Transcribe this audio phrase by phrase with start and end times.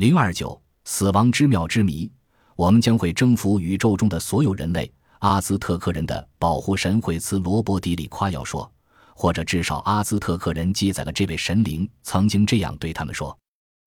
[0.00, 2.10] 零二九死亡之庙之谜，
[2.56, 4.90] 我们将会征服宇宙中的所有人类。
[5.18, 8.72] 阿兹特克人的保护神惠兹罗伯迪里夸耀说，
[9.14, 13.38] 或者至少阿兹特克人记载了这位神灵曾经这样对他们说。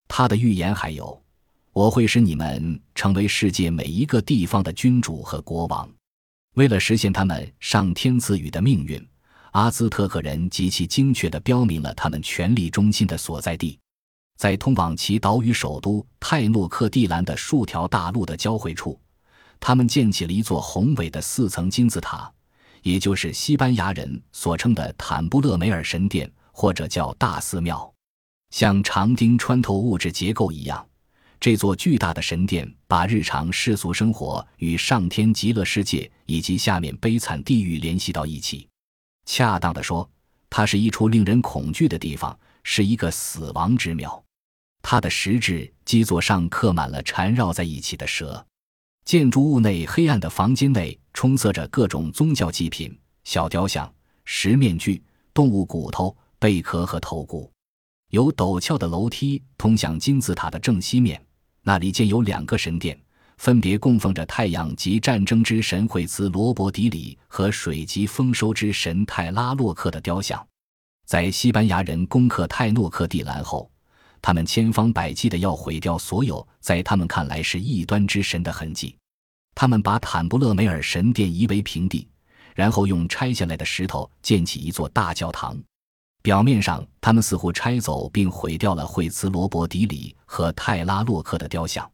[0.08, 1.20] 他的预言还有。
[1.72, 5.90] 我会使你们成为世界每一个地方的君主和国王。
[6.54, 9.04] 为了实现他们上天赐予的命运，
[9.54, 13.80] 阿兹特克人极其精确地标明了他们权力中心的所在地，
[14.44, 19.00] 在通往其岛屿首都泰诺克蒂兰的数条大路的交汇处，
[19.58, 22.30] 他们建起了一座宏伟的四层金字塔，
[22.82, 27.90] 也就是西班牙人所称的坦布勒梅尔神殿，或者叫大寺庙，
[28.50, 30.86] 像长钉穿透物质结构一样。
[31.40, 38.68] 这座巨大的神殿把日常世俗生活与上天极乐世界以及下面悲惨地狱联系到一起。
[39.26, 40.10] 恰当的说，
[40.50, 44.22] 它是一处令人恐惧的地方，是一个死亡之庙。
[44.84, 48.46] 它的石质基座上刻满了缠绕在一起的蛇。
[49.06, 53.92] 建筑物内黑暗的房间内充塞着各种宗教祭品、小雕像、
[54.26, 55.02] 石面具、
[55.34, 57.52] 动物骨头、贝壳和头骨。
[58.10, 61.20] 有陡峭的楼梯通向金字塔的正西面。
[61.64, 63.00] 那里建有两个神殿，
[63.38, 70.46] 分别供奉着太阳及战争之神惠兹罗伯迪里和水及丰收之神泰拉洛克的雕像。
[71.06, 73.70] 在西班牙人攻克泰诺克蒂兰后，
[74.24, 78.96] 他们千方百计地要毁掉所有在他们看来是异端之神的痕迹。
[79.54, 82.08] 他们把坦布勒梅尔神殿夷为平地，
[82.56, 85.62] 然后用拆下来的石头建起一座大教堂。
[86.22, 91.88] 表面上，他们似乎拆走并毁掉了惠兹罗伯迪里和泰拉洛克的雕像，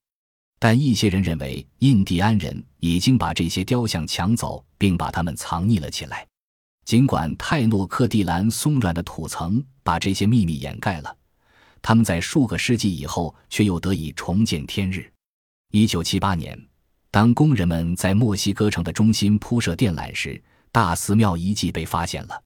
[0.59, 6.27] 但一些人认为印第安人已经把这些雕像抢走，并把它们藏匿了起来。
[6.85, 11.15] 尽管泰诺克蒂兰松软的土层把这些秘密掩盖了，
[11.81, 15.11] 他们在数个世纪以后却又得以重见天日。
[15.71, 16.59] 一九七八年，
[17.11, 20.41] 当工人们在墨西哥城的中心铺设电缆时，
[20.71, 22.43] 大寺庙遗迹被发现了。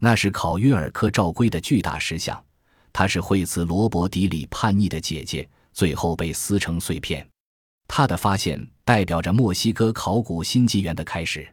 [0.00, 2.42] 那是考约尔克照规的巨大石像，
[2.92, 7.26] 她是惠茨罗伯迪里叛逆的姐姐，最后被撕成碎片。
[7.88, 11.48] 他的发现代表着墨西哥考古新纪元的开始。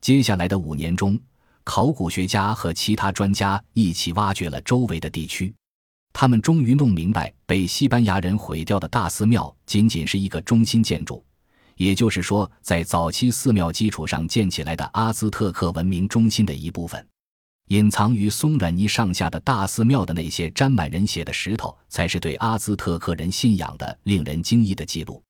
[0.00, 1.20] 接下来的五年中，
[1.64, 5.54] 考古学家和其他专家一起挖掘了周围的地区，
[6.18, 11.22] 他们终于弄明白，被西班牙人毁掉的大寺庙仅仅是一个中心建筑，
[11.74, 17.06] 也就是说，在早期寺庙基础上建起来的阿兹特克文明中心的一部分。
[17.68, 25.22] 隐藏于松软泥上下的大寺庙的那些沾满人血的石头，才是对阿兹特克人信仰的令人惊异的记录。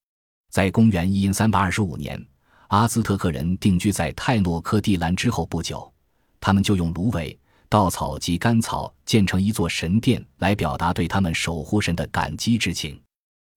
[0.52, 2.24] 在公元一三二五年，
[2.68, 5.92] 阿兹特克人定居在泰诺克蒂兰之后不久，
[6.38, 7.36] 他们就用芦苇、
[7.76, 12.98] 稻草及干草建成一座神殿，来表达对他们守护神的感激之情。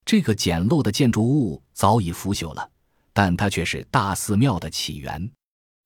[0.03, 2.69] 这个简陋的建筑物早已腐朽了，
[3.13, 5.31] 但它却是大寺庙的起源。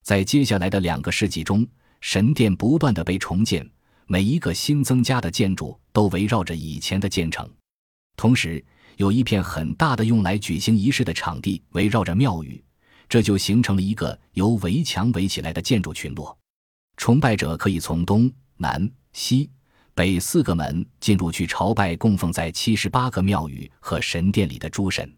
[0.04, 1.64] 在接下来的两个世纪中，
[2.02, 3.70] 神殿不断的被重建，
[4.08, 7.48] 每一个新增加的建筑都围绕着以前的建成。
[8.18, 8.66] 同时，
[8.98, 12.60] 有一片很大的用来举行仪式的场地围绕着庙宇，
[13.08, 16.36] 这就形成了一个由围墙围起来的建筑群落。
[16.98, 19.50] 崇拜者可以从东南西
[19.94, 25.12] 北四个门进入去朝拜供奉在七十八个庙宇和神殿里的诸神。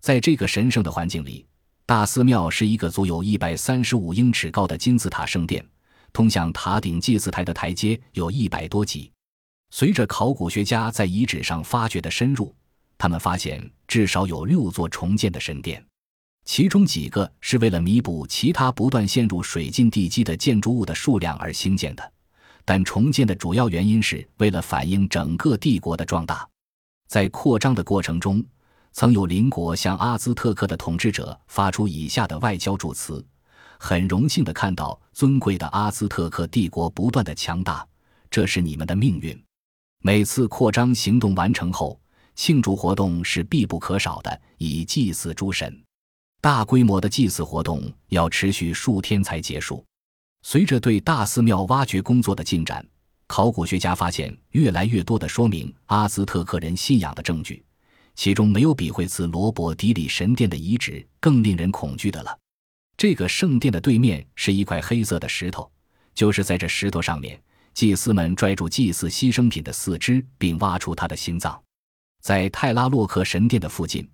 [0.00, 1.46] 在这个神圣的环境里，
[1.84, 5.64] 大寺庙是一个足有一百三十五英尺高的金字塔圣殿。
[6.12, 9.12] 通向塔顶祭祀台的台阶有一百多级。
[9.70, 12.54] 随着考古学家在遗址上发掘的深入，
[12.96, 15.84] 他们发现至少有六座重建的神殿，
[16.46, 22.12] 其中几个是为了弥补其他不断陷入水浸地基的建筑物的数量而兴建的。
[22.64, 26.48] 但重建的主要原因是为了反映整个帝国的壮大。
[27.08, 28.42] 在扩张的过程中，
[28.92, 33.24] 曾有邻国向阿兹特克的统治者发出以下的外交祝词。
[33.78, 37.86] 很荣幸的看到尊贵的阿兹特克帝国不断的强大，
[38.30, 39.38] 这是你们的命运。
[40.02, 42.00] 每次扩张行动完成后，
[42.34, 45.85] 庆祝活动是必不可少的，以祭祀诸神。
[46.46, 49.84] 大规模的祭祀活动要持续数天才结束。
[50.42, 52.86] 随着对大寺庙挖掘工作的进展，
[53.26, 57.64] 考古学家发现越来越多的说明阿兹特克人信仰的证据，
[58.14, 62.38] 其中没有比惠茨罗伯迪里神殿的遗址更令人恐惧的了。
[62.96, 65.68] 这个圣殿的对面是一块黑色的石头，
[66.14, 67.42] 就是在这石头上面，
[67.74, 71.60] 祭司们拽住祭祀牺牲品的四肢，并挖出他的心脏。
[72.22, 74.08] 在泰拉洛克神殿的附近，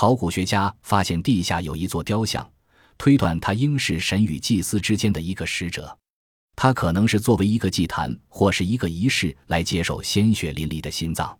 [0.00, 2.48] 考古学家发现地下有一座雕像，
[2.96, 5.98] 推断他应是神与祭司之间的一个使者。
[6.54, 11.36] 他可能是作为一个祭坛或是一个仪式来接受鲜血淋漓的心脏。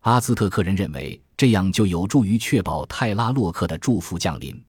[0.00, 1.22] 阿兹特克人认为。
[1.36, 4.60] 这样就有助于确保泰拉洛克的祝福降临。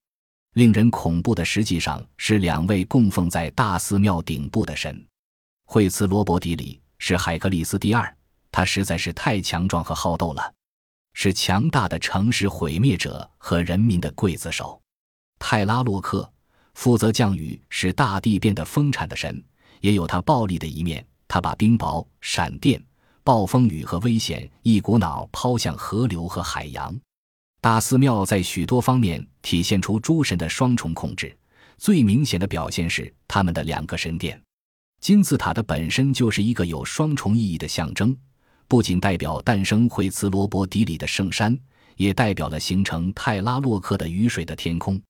[0.54, 5.04] 令人恐怖的，实际上是两位供奉在大寺庙顶部的神。
[5.66, 8.16] 惠茨罗伯迪里是海克利斯第二，
[8.52, 10.54] 他实在是太强壮和好斗了，
[11.14, 14.82] 是强大的城市毁灭者和人民的刽子手。
[15.40, 16.32] 泰拉洛克
[16.74, 19.44] 负责降雨，使大地变得丰产的神，
[19.82, 21.06] 也有他暴力的一面。
[21.28, 22.80] 他把冰雹、闪电、
[23.24, 26.96] 暴风雨和危险一股脑抛向河流和海洋。
[27.60, 31.36] 大寺庙在许多方面体现出诸神的双重控制，
[31.78, 34.40] 最明显的表现是他们的两个神殿。
[35.00, 38.16] 金字塔的本身就是一个有双重意义的象征，
[38.68, 41.58] 不仅代表诞生惠茨罗伯迪里的圣山，
[41.96, 45.02] 也代表了形成泰拉洛克的雨水的天空。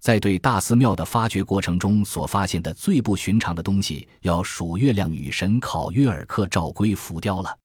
[0.00, 7.56] 在对大寺庙的发掘过程中所发现的最不寻常的东西，要数月亮女神考约尔克照龟浮雕了，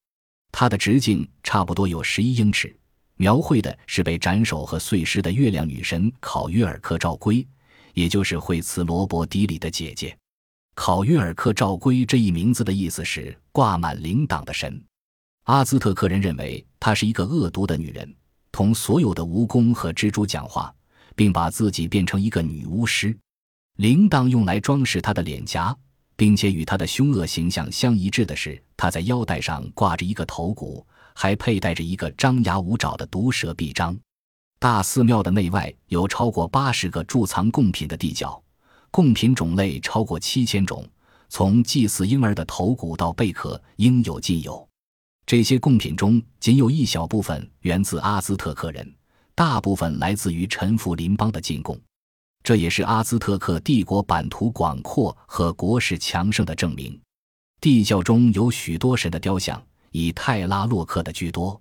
[0.52, 2.76] 它的直径差不多有十一英尺。
[3.16, 7.44] 描绘的是被斩首和碎尸的月亮女神考约尔克照龟，
[7.96, 10.16] 也就是惠茨罗伯迪里的姐姐。
[10.76, 14.80] 考约尔克照龟这一名字的意思是挂满铃铛的神。
[15.48, 18.14] 阿兹特克人认为她是一个恶毒的女人，
[18.52, 20.76] 同所有的蜈蚣和蜘蛛讲话，
[21.16, 23.18] 并把自己变成一个女巫师。
[23.78, 25.74] 铃铛用来装饰她的脸颊，
[26.18, 30.86] 并且与她的凶恶形象相一致的是，她在腰带上挂着一个头骨。
[31.20, 33.98] 还佩戴着一个张牙舞爪的毒蛇臂章。
[34.60, 38.40] 大寺庙的内外有超过八十个贮藏贡品的地窖，
[38.92, 40.86] 贡品种类超过七千种，
[41.30, 44.67] 从祭祀婴儿的头骨到贝壳，应有尽有。
[45.28, 48.96] 这些贡品中，仅有一小部分源自阿兹特克人，
[49.36, 51.78] 大部分来自于臣服邻邦的进贡。
[52.44, 56.98] 这也是阿兹特克帝国版图广阔和国势强盛的证明。
[57.60, 59.62] 地窖中有许多神的雕像。
[59.92, 61.60] 以泰拉洛克的居多，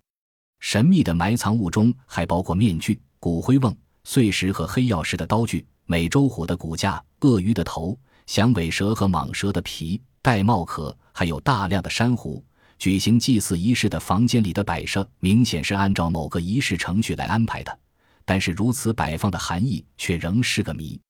[0.61, 3.75] 神秘的埋藏物中还包括面具、骨灰瓮、
[4.05, 12.45] 碎石和黑曜石的刀具、美洲虎的骨架、鳄鱼的头、响尾蛇和蟒蛇的皮、玳瑁壳，还有大量的珊瑚。
[12.79, 17.79] 举行祭祀仪式的房间里的摆设明显是按照某个仪式程序来安排的，
[18.25, 21.01] 但是如此摆放的含义却仍是个谜。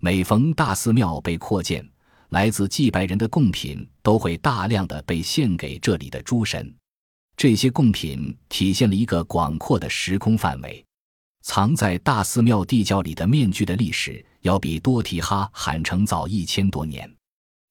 [0.00, 1.84] 每逢大寺庙被扩建，
[2.28, 6.72] 来自祭拜人的贡品都会大量的被献给这里的诸神，
[7.36, 10.84] 这些贡品体现了一个广阔的时空范围。
[11.42, 17.10] 藏在大寺庙地窖里的面具的历史要比多提哈罕城早一千多年。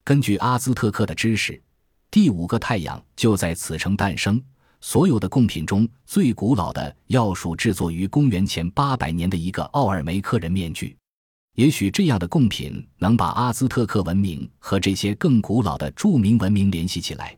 [0.04, 1.62] 根据阿兹特克的知识，
[2.10, 4.42] 第五个太阳就在此城诞生。
[4.80, 10.96] 所有的贡品中最古老的要数制作于公元前八百年的一个奥尔梅克人面具。
[11.56, 17.36] 也许这样的贡品能把阿兹特克文明和这些更古老的著名文明联系起来，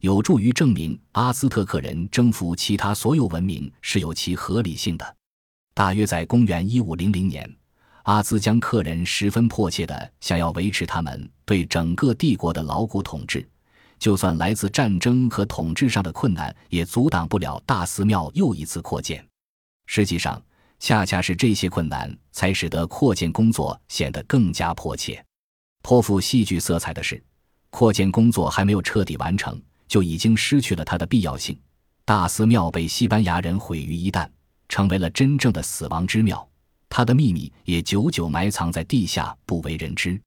[0.00, 5.16] 有助于证明阿兹特克人征服其他所有文明是有其合理性的。
[5.72, 7.48] 大约在公元一五零零年，
[8.02, 13.48] 阿兹江克人十分迫切地想要维持他们对整个帝国的牢固统治，
[14.00, 19.24] 就算来自战争和统治上的困难，也阻挡不了大寺庙又一次扩建。
[19.86, 20.42] 实际上。
[20.82, 25.22] 恰恰是这些困难，才使得扩建工作显得更加迫切。
[25.82, 27.22] 颇富戏剧色彩的是，
[27.68, 31.54] 扩建工作还没有彻底完成，就已经失去了它的必要性。
[32.06, 34.26] 大寺庙被西班牙人毁于一旦，
[34.70, 36.48] 成为了真正的死亡之庙。
[36.88, 40.18] 它的秘密也久久埋藏在地下，不为人知。